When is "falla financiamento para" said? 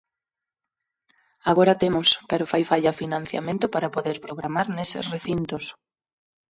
2.71-3.93